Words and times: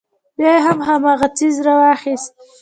بيا 0.37 0.51
يې 0.55 0.61
هم 0.67 0.79
هماغه 0.87 1.27
څيز 1.37 1.55
راواخيست. 1.65 2.31